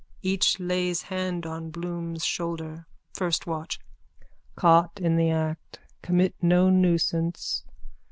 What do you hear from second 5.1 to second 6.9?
the act. Commit no